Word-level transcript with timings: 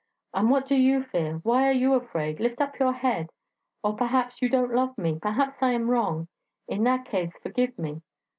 And 0.33 0.49
what 0.49 0.65
do 0.65 0.73
you 0.73 1.03
fear? 1.03 1.37
why 1.43 1.67
are 1.69 1.73
you 1.73 1.93
afraid? 1.93 2.39
Lift 2.39 2.59
up 2.59 2.79
your 2.79 2.91
head... 2.91 3.29
Or, 3.83 3.95
perhaps, 3.95 4.41
you 4.41 4.49
don't 4.49 4.73
love 4.73 4.97
me; 4.97 5.19
perhaps 5.21 5.61
I 5.61 5.73
am 5.73 5.91
wrong... 5.91 6.27
In 6.67 6.83
that 6.85 7.05
case, 7.05 7.37
forgive 7.37 7.77
me.' 7.77 8.01